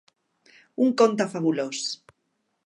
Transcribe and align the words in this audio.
Un 0.85 0.89
conte 1.03 1.29
fabulós. 1.35 1.85